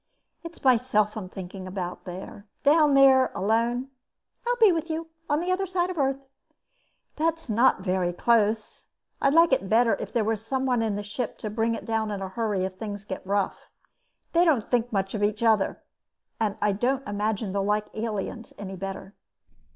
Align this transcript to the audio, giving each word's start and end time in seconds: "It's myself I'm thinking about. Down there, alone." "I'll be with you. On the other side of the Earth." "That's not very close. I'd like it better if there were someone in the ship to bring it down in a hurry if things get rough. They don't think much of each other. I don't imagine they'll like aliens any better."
"It's 0.43 0.63
myself 0.63 1.15
I'm 1.15 1.29
thinking 1.29 1.67
about. 1.67 2.05
Down 2.63 2.95
there, 2.95 3.31
alone." 3.35 3.91
"I'll 4.47 4.55
be 4.59 4.71
with 4.71 4.89
you. 4.89 5.09
On 5.29 5.39
the 5.39 5.51
other 5.51 5.67
side 5.67 5.91
of 5.91 5.95
the 5.97 6.01
Earth." 6.01 6.25
"That's 7.17 7.49
not 7.49 7.81
very 7.81 8.11
close. 8.11 8.85
I'd 9.21 9.35
like 9.35 9.53
it 9.53 9.69
better 9.69 9.93
if 9.99 10.11
there 10.11 10.23
were 10.23 10.35
someone 10.35 10.81
in 10.81 10.95
the 10.95 11.03
ship 11.03 11.37
to 11.37 11.51
bring 11.51 11.75
it 11.75 11.85
down 11.85 12.09
in 12.09 12.19
a 12.19 12.29
hurry 12.29 12.63
if 12.65 12.79
things 12.79 13.05
get 13.05 13.21
rough. 13.27 13.69
They 14.33 14.43
don't 14.43 14.71
think 14.71 14.91
much 14.91 15.13
of 15.13 15.21
each 15.21 15.43
other. 15.43 15.83
I 16.41 16.71
don't 16.71 17.07
imagine 17.07 17.53
they'll 17.53 17.63
like 17.63 17.85
aliens 17.95 18.53
any 18.57 18.75
better." 18.75 19.13